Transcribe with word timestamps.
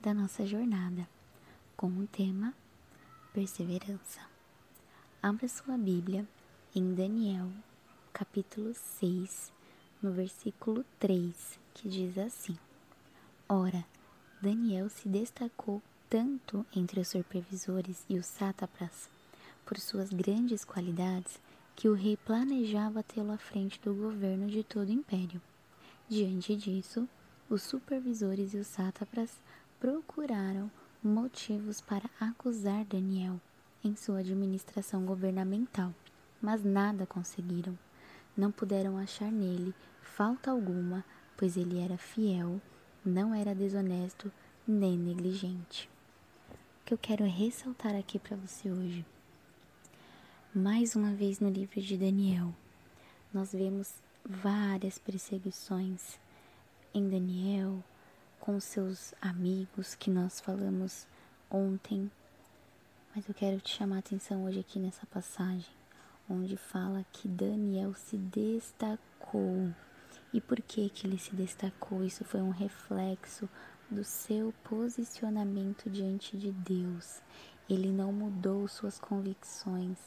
da 0.00 0.14
nossa 0.14 0.46
jornada, 0.46 1.08
com 1.76 1.88
o 1.88 2.06
tema 2.06 2.54
Perseverança. 3.32 4.20
Abra 5.20 5.48
sua 5.48 5.76
Bíblia 5.76 6.26
em 6.74 6.94
Daniel, 6.94 7.48
capítulo 8.12 8.72
6, 8.74 9.52
no 10.00 10.12
versículo 10.12 10.84
3, 11.00 11.58
que 11.74 11.88
diz 11.88 12.16
assim: 12.16 12.56
Ora, 13.48 13.84
Daniel 14.40 14.88
se 14.88 15.08
destacou 15.08 15.82
tanto 16.08 16.64
entre 16.74 17.00
os 17.00 17.08
supervisores 17.08 18.04
e 18.08 18.18
os 18.18 18.26
sátrapas 18.26 19.10
por 19.66 19.78
suas 19.78 20.10
grandes 20.10 20.64
qualidades 20.64 21.40
que 21.74 21.88
o 21.88 21.94
rei 21.94 22.16
planejava 22.16 23.02
tê-lo 23.02 23.32
à 23.32 23.38
frente 23.38 23.80
do 23.80 23.92
governo 23.94 24.46
de 24.46 24.62
todo 24.62 24.88
o 24.88 24.92
império. 24.92 25.42
Diante 26.08 26.54
disso, 26.54 27.08
os 27.50 27.62
supervisores 27.62 28.54
e 28.54 28.58
os 28.58 28.66
sátrapas 28.66 29.30
procuraram 29.80 30.70
motivos 31.02 31.80
para 31.80 32.08
acusar 32.20 32.84
Daniel 32.84 33.40
em 33.84 33.94
sua 33.94 34.20
administração 34.20 35.04
governamental, 35.04 35.94
mas 36.40 36.64
nada 36.64 37.06
conseguiram. 37.06 37.78
Não 38.36 38.50
puderam 38.50 38.98
achar 38.98 39.30
nele 39.30 39.74
falta 40.02 40.50
alguma, 40.50 41.04
pois 41.36 41.56
ele 41.56 41.78
era 41.78 41.96
fiel, 41.96 42.60
não 43.04 43.34
era 43.34 43.54
desonesto 43.54 44.30
nem 44.66 44.96
negligente. 44.96 45.88
O 46.82 46.84
que 46.84 46.94
eu 46.94 46.98
quero 46.98 47.24
ressaltar 47.24 47.94
aqui 47.94 48.18
para 48.18 48.36
você 48.36 48.70
hoje 48.70 49.04
mais 50.54 50.96
uma 50.96 51.12
vez 51.12 51.40
no 51.40 51.48
livro 51.48 51.80
de 51.80 51.96
Daniel, 51.96 52.54
nós 53.32 53.52
vemos 53.52 53.92
várias 54.24 54.98
perseguições 54.98 56.18
em 56.92 57.08
Daniel 57.08 57.84
com 58.48 58.58
seus 58.58 59.12
amigos 59.20 59.94
que 59.94 60.08
nós 60.08 60.40
falamos 60.40 61.06
ontem. 61.50 62.10
Mas 63.14 63.28
eu 63.28 63.34
quero 63.34 63.60
te 63.60 63.76
chamar 63.76 63.96
a 63.96 63.98
atenção 63.98 64.44
hoje 64.44 64.60
aqui 64.60 64.78
nessa 64.78 65.04
passagem, 65.04 65.70
onde 66.30 66.56
fala 66.56 67.04
que 67.12 67.28
Daniel 67.28 67.92
se 67.92 68.16
destacou. 68.16 69.70
E 70.32 70.40
por 70.40 70.62
que 70.62 70.88
que 70.88 71.06
ele 71.06 71.18
se 71.18 71.34
destacou? 71.34 72.02
Isso 72.02 72.24
foi 72.24 72.40
um 72.40 72.48
reflexo 72.48 73.46
do 73.90 74.02
seu 74.02 74.54
posicionamento 74.64 75.90
diante 75.90 76.34
de 76.34 76.50
Deus. 76.50 77.20
Ele 77.68 77.92
não 77.92 78.10
mudou 78.10 78.66
suas 78.66 78.98
convicções, 78.98 79.98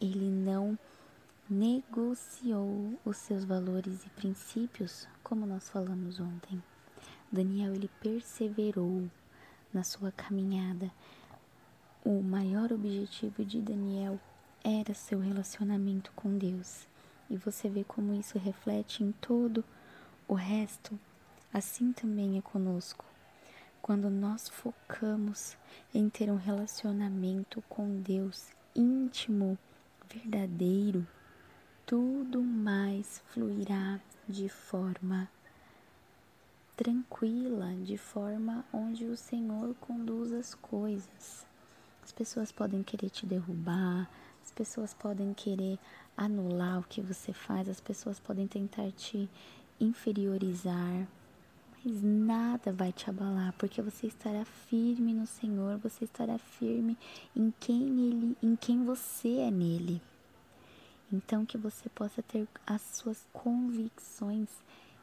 ele 0.00 0.30
não 0.30 0.78
negociou 1.46 2.98
os 3.04 3.18
seus 3.18 3.44
valores 3.44 4.02
e 4.06 4.08
princípios, 4.08 5.06
como 5.22 5.44
nós 5.44 5.68
falamos 5.68 6.18
ontem. 6.20 6.62
Daniel 7.32 7.74
ele 7.74 7.88
perseverou 7.98 9.08
na 9.72 9.82
sua 9.82 10.12
caminhada. 10.12 10.92
O 12.04 12.20
maior 12.20 12.70
objetivo 12.70 13.42
de 13.42 13.58
Daniel 13.58 14.20
era 14.62 14.92
seu 14.92 15.18
relacionamento 15.18 16.12
com 16.14 16.36
Deus. 16.36 16.86
E 17.30 17.36
você 17.38 17.70
vê 17.70 17.84
como 17.84 18.12
isso 18.12 18.38
reflete 18.38 19.02
em 19.02 19.12
todo 19.12 19.64
o 20.28 20.34
resto. 20.34 21.00
Assim 21.50 21.90
também 21.92 22.36
é 22.36 22.42
conosco. 22.42 23.06
Quando 23.80 24.10
nós 24.10 24.50
focamos 24.50 25.56
em 25.94 26.10
ter 26.10 26.30
um 26.30 26.36
relacionamento 26.36 27.62
com 27.66 28.00
Deus 28.02 28.50
íntimo, 28.76 29.58
verdadeiro, 30.06 31.06
tudo 31.86 32.42
mais 32.42 33.22
fluirá 33.28 33.98
de 34.28 34.48
forma 34.50 35.28
tranquila, 36.76 37.74
de 37.82 37.96
forma 37.96 38.64
onde 38.72 39.04
o 39.04 39.16
Senhor 39.16 39.74
conduz 39.80 40.32
as 40.32 40.54
coisas. 40.54 41.46
As 42.02 42.12
pessoas 42.12 42.50
podem 42.50 42.82
querer 42.82 43.10
te 43.10 43.26
derrubar, 43.26 44.08
as 44.42 44.50
pessoas 44.50 44.92
podem 44.92 45.32
querer 45.32 45.78
anular 46.16 46.80
o 46.80 46.84
que 46.84 47.00
você 47.00 47.32
faz, 47.32 47.68
as 47.68 47.80
pessoas 47.80 48.18
podem 48.18 48.46
tentar 48.46 48.90
te 48.92 49.28
inferiorizar, 49.80 51.06
mas 51.84 52.02
nada 52.02 52.72
vai 52.72 52.92
te 52.92 53.08
abalar, 53.08 53.52
porque 53.58 53.80
você 53.80 54.06
estará 54.06 54.44
firme 54.44 55.14
no 55.14 55.26
Senhor, 55.26 55.78
você 55.78 56.04
estará 56.04 56.38
firme 56.38 56.96
em 57.36 57.52
quem 57.60 57.82
ele, 57.82 58.36
em 58.42 58.56
quem 58.56 58.84
você 58.84 59.38
é 59.38 59.50
nele. 59.50 60.00
Então 61.12 61.44
que 61.44 61.58
você 61.58 61.88
possa 61.88 62.22
ter 62.22 62.48
as 62.66 62.80
suas 62.80 63.26
convicções 63.32 64.48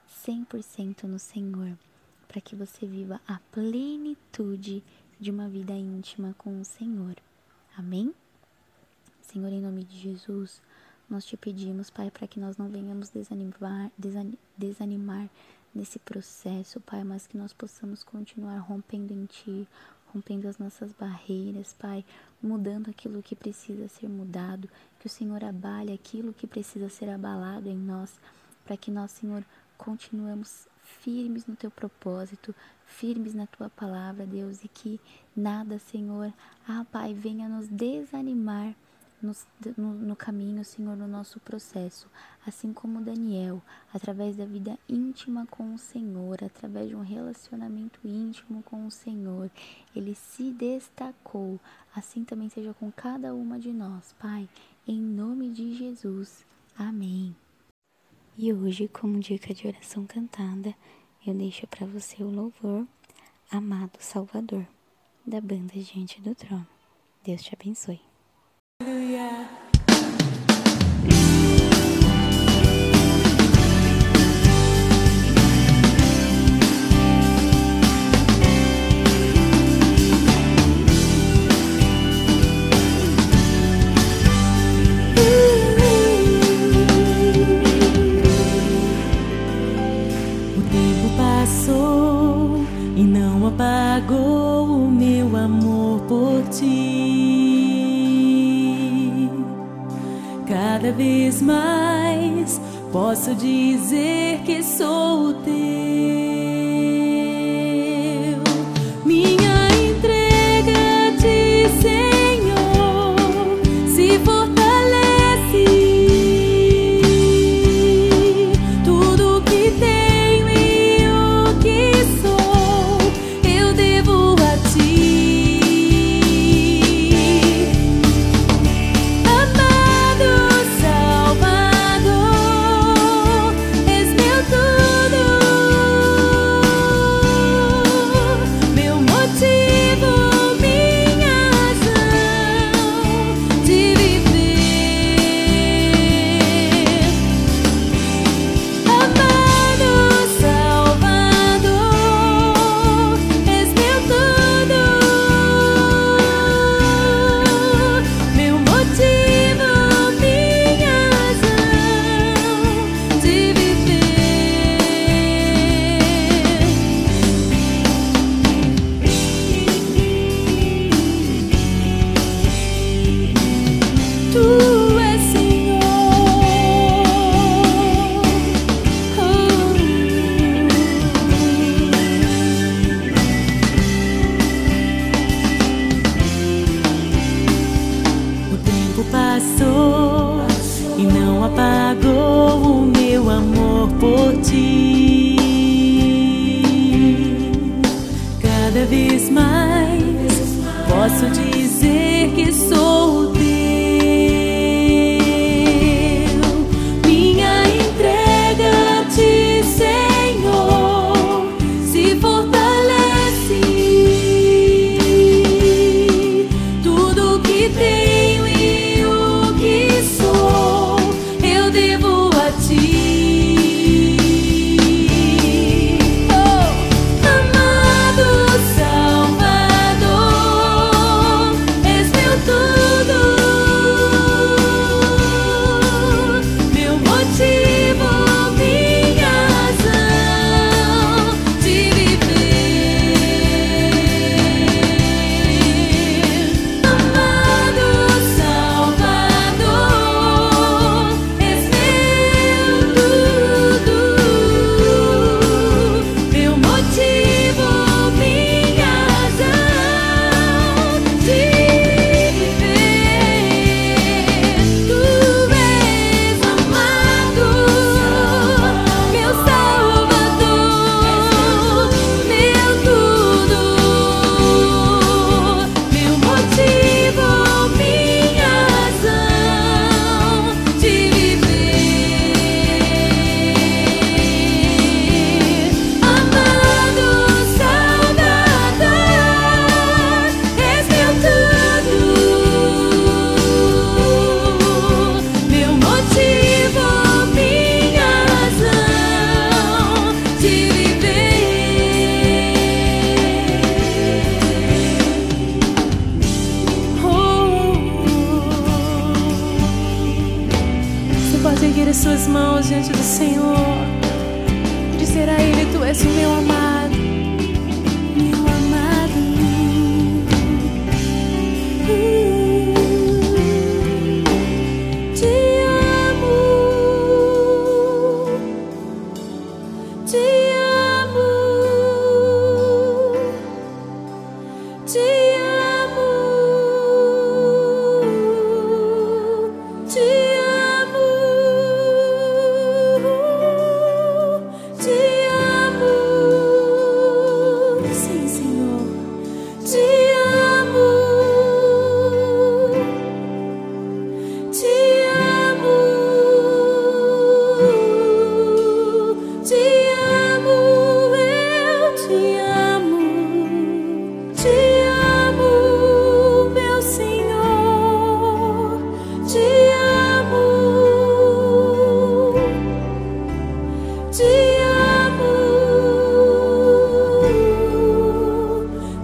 100% 0.09 1.03
no 1.03 1.19
Senhor, 1.19 1.77
para 2.27 2.41
que 2.41 2.55
você 2.55 2.85
viva 2.85 3.21
a 3.27 3.39
plenitude 3.51 4.83
de 5.19 5.31
uma 5.31 5.47
vida 5.47 5.73
íntima 5.73 6.35
com 6.37 6.59
o 6.59 6.65
Senhor. 6.65 7.15
Amém? 7.77 8.13
Senhor, 9.21 9.51
em 9.51 9.61
nome 9.61 9.83
de 9.83 9.97
Jesus, 9.97 10.61
nós 11.09 11.25
te 11.25 11.37
pedimos, 11.37 11.89
Pai, 11.89 12.09
para 12.09 12.27
que 12.27 12.39
nós 12.39 12.57
não 12.57 12.69
venhamos 12.69 13.09
desanimar, 13.09 13.91
desanimar 14.57 15.29
nesse 15.73 15.99
processo, 15.99 16.79
Pai, 16.81 17.03
mas 17.03 17.27
que 17.27 17.37
nós 17.37 17.53
possamos 17.53 18.03
continuar 18.03 18.57
rompendo 18.59 19.13
em 19.13 19.25
Ti, 19.25 19.67
rompendo 20.13 20.47
as 20.47 20.57
nossas 20.57 20.91
barreiras, 20.93 21.73
Pai, 21.73 22.03
mudando 22.41 22.89
aquilo 22.89 23.21
que 23.21 23.35
precisa 23.35 23.87
ser 23.87 24.09
mudado, 24.09 24.69
que 24.99 25.07
o 25.07 25.09
Senhor 25.09 25.43
abale 25.43 25.93
aquilo 25.93 26.33
que 26.33 26.47
precisa 26.47 26.89
ser 26.89 27.09
abalado 27.09 27.69
em 27.69 27.77
nós, 27.77 28.19
para 28.65 28.77
que 28.77 28.91
nós, 28.91 29.11
Senhor, 29.11 29.43
continuemos 29.79 30.67
firmes 30.83 31.45
no 31.47 31.55
teu 31.55 31.71
propósito, 31.71 32.53
firmes 32.85 33.33
na 33.33 33.47
tua 33.47 33.69
palavra, 33.69 34.25
Deus, 34.25 34.63
e 34.63 34.67
que 34.67 34.99
nada, 35.35 35.79
Senhor, 35.79 36.33
ah, 36.67 36.85
Pai, 36.91 37.13
venha 37.13 37.47
nos 37.47 37.67
desanimar 37.67 38.75
no, 39.21 39.33
no, 39.77 39.93
no, 39.93 40.15
caminho, 40.15 40.63
Senhor, 40.63 40.95
no 40.95 41.07
nosso 41.07 41.39
processo, 41.39 42.09
assim 42.45 42.73
como 42.73 43.01
Daniel, 43.01 43.61
através 43.93 44.35
da 44.35 44.45
vida 44.45 44.77
íntima 44.87 45.45
com 45.45 45.73
o 45.73 45.77
Senhor, 45.77 46.43
através 46.43 46.89
de 46.89 46.95
um 46.95 47.01
relacionamento 47.01 47.99
íntimo 48.05 48.63
com 48.63 48.85
o 48.85 48.91
Senhor, 48.91 49.49
ele 49.95 50.15
se 50.15 50.51
destacou. 50.51 51.59
Assim 51.95 52.23
também 52.23 52.49
seja 52.49 52.73
com 52.73 52.91
cada 52.91 53.33
uma 53.33 53.59
de 53.59 53.73
nós, 53.73 54.13
Pai, 54.19 54.47
em 54.87 55.01
nome 55.01 55.49
de 55.49 55.73
Jesus. 55.73 56.45
Amém. 56.77 57.35
E 58.41 58.53
hoje, 58.53 58.87
como 58.87 59.19
dica 59.19 59.53
de 59.53 59.67
oração 59.67 60.05
cantada, 60.05 60.73
eu 61.27 61.33
deixo 61.33 61.67
para 61.67 61.85
você 61.85 62.23
o 62.23 62.29
louvor 62.29 62.87
Amado 63.51 63.99
Salvador, 63.99 64.65
da 65.27 65.41
banda 65.41 65.73
Diante 65.73 66.21
do 66.21 66.33
Trono. 66.33 66.65
Deus 67.21 67.43
te 67.43 67.53
abençoe. 67.53 67.99
Cada 100.89 100.91
vez 100.91 101.41
mais 101.41 102.59
posso 102.91 103.35
dizer 103.35 104.39
que 104.43 104.63
sou 104.63 105.33
teu. 105.43 106.38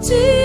记 0.00 0.35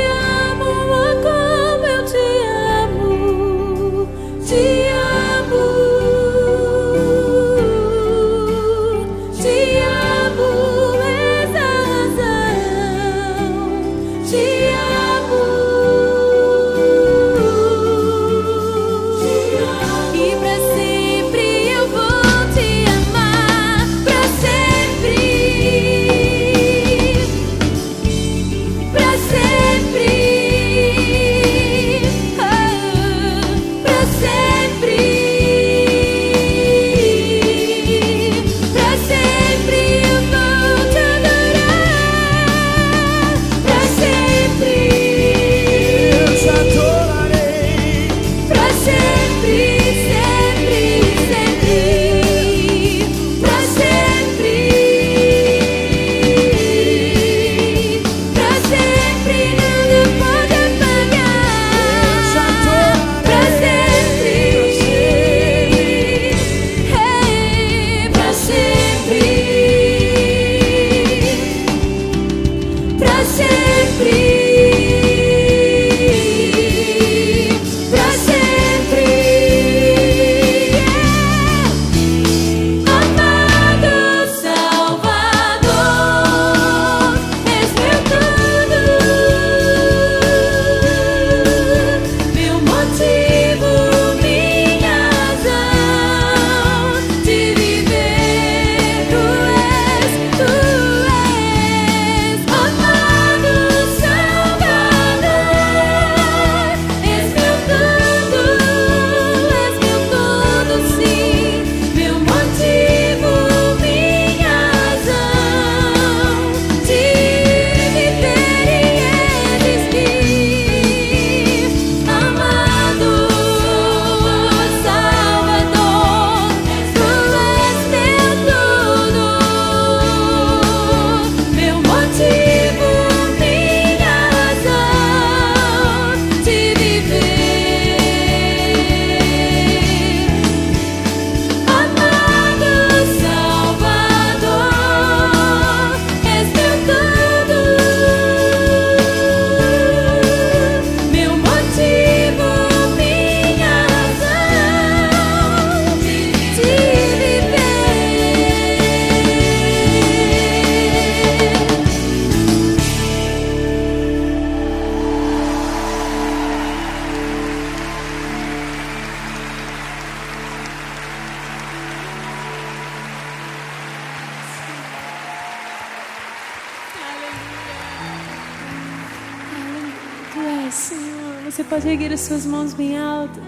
Você 181.61 181.69
pode 181.69 181.87
erguer 181.87 182.11
as 182.11 182.21
suas 182.21 182.43
mãos 182.43 182.73
bem 182.73 182.97
alto. 182.97 183.39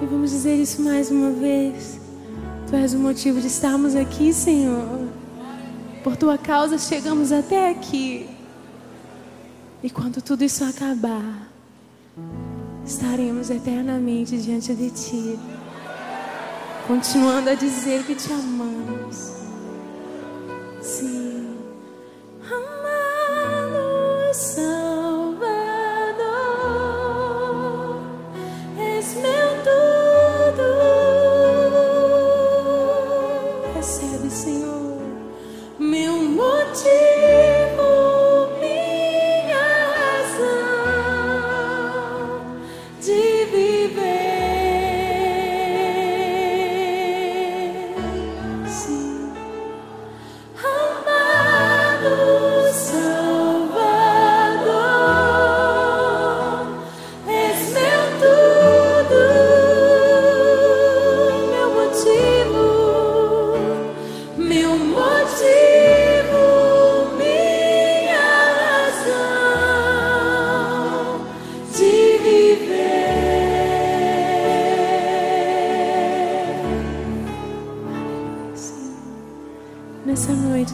E 0.00 0.06
vamos 0.06 0.30
dizer 0.30 0.56
isso 0.56 0.80
mais 0.80 1.10
uma 1.10 1.30
vez. 1.30 2.00
Tu 2.66 2.74
és 2.74 2.94
o 2.94 2.98
motivo 2.98 3.38
de 3.38 3.48
estarmos 3.48 3.94
aqui, 3.94 4.32
Senhor. 4.32 5.08
Por 6.02 6.16
tua 6.16 6.38
causa 6.38 6.78
chegamos 6.78 7.30
até 7.30 7.68
aqui. 7.68 8.26
E 9.82 9.90
quando 9.90 10.22
tudo 10.22 10.42
isso 10.42 10.64
acabar, 10.64 11.50
estaremos 12.82 13.50
eternamente 13.50 14.38
diante 14.38 14.74
de 14.74 14.88
Ti, 14.88 15.38
continuando 16.86 17.50
a 17.50 17.54
dizer 17.54 18.04
que 18.04 18.14
te 18.14 18.32
amamos. 18.32 19.32
Sim. 20.80 21.31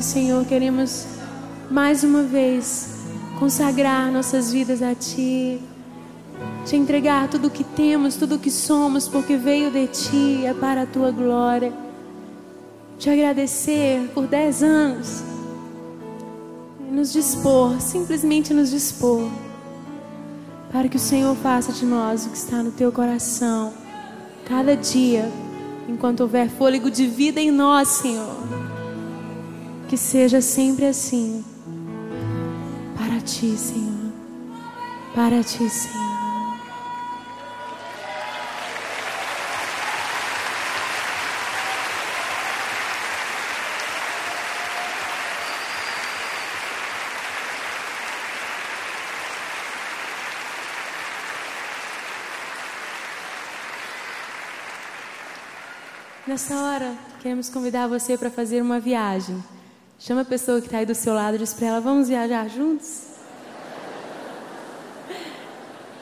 Senhor, 0.03 0.45
queremos 0.45 1.07
mais 1.71 2.05
uma 2.05 2.23
vez 2.23 2.99
consagrar 3.39 4.11
nossas 4.11 4.53
vidas 4.53 4.83
a 4.83 4.95
Ti, 4.95 5.61
te 6.65 6.77
entregar 6.77 7.29
tudo 7.29 7.49
o 7.49 7.51
que 7.51 7.65
temos, 7.65 8.17
tudo 8.17 8.37
o 8.37 8.39
que 8.39 8.51
somos, 8.51 9.09
porque 9.09 9.37
veio 9.37 9.71
de 9.71 9.87
Ti, 9.87 10.45
é 10.45 10.55
para 10.55 10.83
a 10.83 10.87
Tua 10.87 11.11
glória. 11.11 11.73
Te 12.99 13.11
agradecer 13.11 14.11
por 14.15 14.27
dez 14.27 14.63
anos 14.63 15.23
e 16.81 16.93
nos 16.93 17.13
dispor, 17.13 17.81
simplesmente 17.81 18.53
nos 18.53 18.71
dispor, 18.71 19.29
para 20.73 20.89
que 20.89 20.97
o 20.97 21.01
Senhor 21.01 21.35
faça 21.37 21.73
de 21.73 21.85
nós 21.85 22.27
o 22.27 22.31
que 22.31 22.37
está 22.37 22.63
no 22.63 22.73
Teu 22.73 22.91
coração, 22.91 23.73
cada 24.47 24.77
dia, 24.77 25.31
enquanto 25.89 26.21
houver 26.21 26.49
fôlego 26.49 26.91
de 26.91 27.07
vida 27.07 27.41
em 27.41 27.51
nós, 27.51 27.89
Senhor. 27.89 28.58
Que 29.89 29.97
seja 29.97 30.43
sempre 30.43 30.85
assim. 30.85 31.43
Para 32.99 33.21
ti, 33.23 33.57
Senhor. 33.57 34.13
Para 35.15 35.43
ti, 35.43 35.69
Senhor. 35.71 36.09
Nessa 56.27 56.55
hora, 56.61 56.95
queremos 57.23 57.49
convidar 57.49 57.89
você 57.89 58.19
para 58.19 58.31
fazer 58.31 58.61
uma 58.61 58.79
viagem. 58.79 59.43
Chama 60.01 60.21
a 60.21 60.25
pessoa 60.25 60.61
que 60.61 60.69
está 60.69 60.79
aí 60.79 60.87
do 60.87 60.95
seu 60.95 61.13
lado 61.13 61.35
e 61.35 61.39
diz 61.39 61.53
para 61.53 61.67
ela: 61.67 61.81
Vamos 61.81 62.09
viajar 62.09 62.49
juntos? 62.49 63.03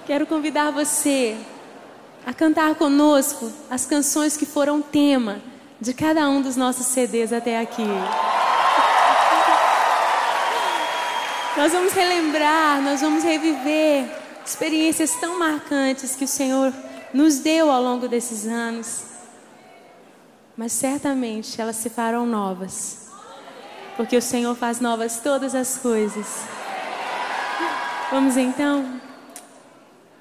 Quero 0.06 0.26
convidar 0.26 0.70
você 0.70 1.34
a 2.24 2.34
cantar 2.34 2.74
conosco 2.74 3.50
as 3.70 3.86
canções 3.86 4.36
que 4.36 4.44
foram 4.44 4.82
tema 4.82 5.40
de 5.80 5.94
cada 5.94 6.28
um 6.28 6.42
dos 6.42 6.56
nossos 6.56 6.86
CDs 6.86 7.32
até 7.32 7.58
aqui. 7.58 7.86
Nós 11.56 11.72
vamos 11.72 11.94
relembrar, 11.94 12.82
nós 12.82 13.00
vamos 13.00 13.24
reviver 13.24 14.06
experiências 14.44 15.12
tão 15.16 15.38
marcantes 15.38 16.14
que 16.14 16.24
o 16.24 16.28
Senhor 16.28 16.70
nos 17.14 17.38
deu 17.38 17.70
ao 17.70 17.82
longo 17.82 18.06
desses 18.06 18.46
anos. 18.46 19.04
Mas 20.54 20.72
certamente 20.72 21.58
elas 21.58 21.76
se 21.76 21.88
farão 21.88 22.26
novas. 22.26 23.05
Porque 23.96 24.16
o 24.16 24.22
Senhor 24.22 24.54
faz 24.54 24.80
novas 24.80 25.20
todas 25.20 25.54
as 25.54 25.78
coisas. 25.78 26.44
Vamos 28.10 28.36
então? 28.36 29.00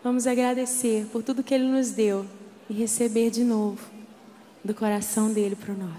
Vamos 0.04 0.26
agradecer 0.26 1.06
por 1.12 1.22
tudo 1.22 1.44
que 1.44 1.54
Ele 1.54 1.66
nos 1.66 1.92
deu 1.92 2.26
e 2.70 2.74
receber 2.74 3.30
de 3.30 3.44
novo 3.44 3.80
do 4.64 4.74
coração 4.74 5.32
dele 5.32 5.56
para 5.56 5.74
nós. 5.74 5.94